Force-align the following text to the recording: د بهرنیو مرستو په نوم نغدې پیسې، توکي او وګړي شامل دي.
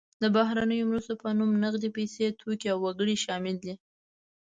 د 0.21 0.23
بهرنیو 0.35 0.87
مرستو 0.89 1.13
په 1.21 1.29
نوم 1.37 1.51
نغدې 1.63 1.89
پیسې، 1.97 2.25
توکي 2.39 2.67
او 2.73 2.79
وګړي 2.85 3.15
شامل 3.25 3.55
دي. 3.65 3.73